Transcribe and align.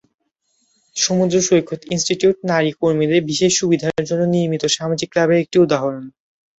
সমুদ্র 0.95 1.35
সৈকত 1.47 1.79
ইনস্টিটিউট 1.93 2.37
নারী 2.51 2.71
কর্মীদের 2.79 3.21
বিশেষ 3.29 3.51
সুবিধার 3.59 4.07
জন্য 4.09 4.23
নির্মিত 4.33 4.63
সামাজিক 4.77 5.07
ক্লাবের 5.11 5.41
একটি 5.43 5.57
উদাহরণ। 5.65 6.03